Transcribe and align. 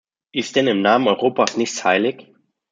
Ist 0.31 0.55
denn 0.55 0.65
im 0.65 0.81
Namen 0.81 1.07
Europas 1.07 1.57
nichts 1.57 1.83
heilig? 1.83 2.33